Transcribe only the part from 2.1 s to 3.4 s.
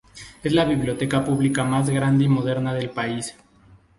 y moderna del país.